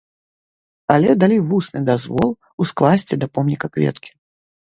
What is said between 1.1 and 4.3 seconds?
далі вусны дазвол ускласці да помніка кветкі.